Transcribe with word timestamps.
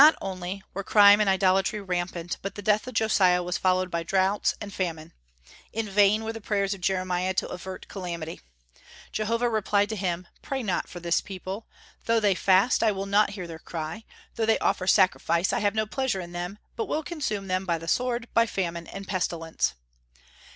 Not 0.03 0.17
only 0.19 0.63
were 0.73 0.83
crime 0.83 1.19
and 1.21 1.29
idolatry 1.29 1.79
rampant, 1.79 2.37
but 2.41 2.55
the 2.55 2.63
death 2.63 2.87
of 2.87 2.95
Josiah 2.95 3.43
was 3.43 3.59
followed 3.59 3.91
by 3.91 4.01
droughts 4.01 4.55
and 4.59 4.73
famine. 4.73 5.13
In 5.73 5.87
vain 5.87 6.23
were 6.23 6.33
the 6.33 6.41
prayers 6.41 6.73
of 6.73 6.81
Jeremiah 6.81 7.35
to 7.35 7.47
avert 7.49 7.87
calamity. 7.87 8.41
Jehovah 9.11 9.47
replied 9.47 9.89
to 9.89 9.95
him: 9.95 10.25
"Pray 10.41 10.63
not 10.63 10.87
for 10.87 10.99
this 10.99 11.21
people! 11.21 11.67
Though 12.05 12.19
they 12.19 12.33
fast, 12.33 12.81
I 12.81 12.91
will 12.91 13.05
not 13.05 13.29
hear 13.37 13.45
their 13.45 13.59
cry; 13.59 14.03
though 14.37 14.45
they 14.47 14.57
offer 14.57 14.87
sacrifice 14.87 15.53
I 15.53 15.59
have 15.59 15.75
no 15.75 15.85
pleasure 15.85 16.19
in 16.19 16.31
them, 16.31 16.57
but 16.75 16.85
will 16.87 17.03
consume 17.03 17.45
them 17.45 17.65
by 17.67 17.77
the 17.77 17.87
sword, 17.87 18.27
by 18.33 18.47
famine, 18.47 18.87
and 18.87 19.07
pestilence." 19.07 19.75